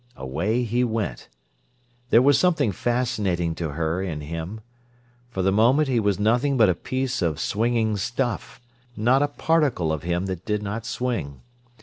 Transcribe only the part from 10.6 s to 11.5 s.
not swing.